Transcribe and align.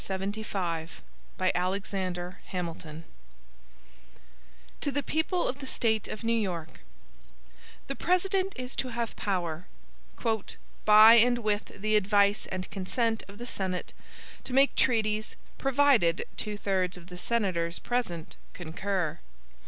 Wednesday, 0.09 0.41
March 0.51 0.89
26, 1.37 1.91
1788 1.93 2.35
HAMILTON 2.47 3.03
To 4.81 4.91
the 4.91 5.03
People 5.03 5.47
of 5.47 5.59
the 5.59 5.67
State 5.67 6.07
of 6.07 6.23
New 6.23 6.33
York: 6.33 6.79
THE 7.85 7.95
President 7.95 8.53
is 8.55 8.75
to 8.77 8.87
have 8.87 9.15
power, 9.15 9.67
"by 10.85 11.13
and 11.13 11.37
with 11.37 11.65
the 11.79 11.95
advice 11.95 12.47
and 12.47 12.71
consent 12.71 13.21
of 13.27 13.37
the 13.37 13.45
Senate, 13.45 13.93
to 14.43 14.53
make 14.53 14.75
treaties, 14.75 15.35
provided 15.59 16.25
two 16.35 16.57
thirds 16.57 16.97
of 16.97 17.05
the 17.05 17.17
senators 17.19 17.77
present 17.77 18.37
concur." 18.53 19.19